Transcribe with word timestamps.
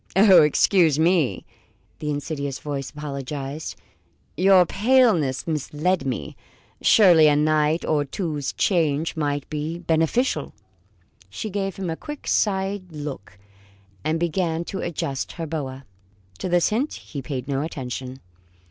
"Ah, 0.15 0.37
excuse 0.39 0.97
me!" 0.97 1.45
the 1.99 2.09
insidious 2.09 2.57
voice 2.57 2.89
apologized, 2.89 3.75
"your 4.35 4.65
paleness 4.65 5.45
misled 5.45 6.07
me. 6.07 6.35
Surely 6.81 7.27
a 7.27 7.35
night 7.35 7.85
or 7.85 8.03
two's 8.03 8.51
change 8.53 9.15
might 9.15 9.47
be 9.47 9.77
beneficial." 9.77 10.55
She 11.29 11.51
gave 11.51 11.75
him 11.75 11.91
a 11.91 11.95
quick 11.95 12.27
side 12.27 12.91
look, 12.91 13.37
and 14.03 14.19
began 14.19 14.63
to 14.65 14.79
adjust 14.79 15.33
her 15.33 15.45
boa. 15.45 15.85
To 16.39 16.49
this 16.49 16.69
hint 16.69 16.95
he 16.95 17.21
paid 17.21 17.47
no 17.47 17.61
attention. 17.61 18.21